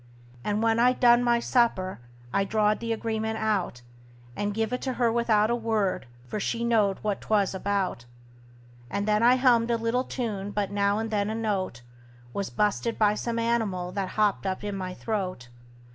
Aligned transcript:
And 0.43 0.63
when 0.63 0.79
I'd 0.79 0.99
done 0.99 1.23
my 1.23 1.39
supper 1.39 1.99
I 2.33 2.43
drawed 2.43 2.79
the 2.79 2.91
agreement 2.91 3.37
out, 3.37 3.83
And 4.35 4.51
give 4.55 4.73
it 4.73 4.81
to 4.81 4.93
her 4.93 5.11
without 5.11 5.51
a 5.51 5.55
word, 5.55 6.07
for 6.25 6.39
she 6.39 6.63
knowed 6.63 6.97
what 7.03 7.21
'twas 7.21 7.53
about; 7.53 8.05
And 8.89 9.07
then 9.07 9.21
I 9.21 9.35
hummed 9.35 9.69
a 9.69 9.77
little 9.77 10.03
tune, 10.03 10.49
but 10.49 10.71
now 10.71 10.97
and 10.97 11.11
then 11.11 11.29
a 11.29 11.35
note 11.35 11.83
Was 12.33 12.49
bu'sted 12.49 12.97
by 12.97 13.13
some 13.13 13.37
animal 13.37 13.91
that 13.91 14.09
hopped 14.17 14.47
up 14.47 14.63
in 14.63 14.75
my 14.75 14.95
throat. 14.95 15.49